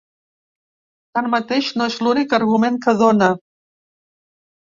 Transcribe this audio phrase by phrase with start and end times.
[1.17, 3.29] Tanmateix, no és l’únic argument que dóna.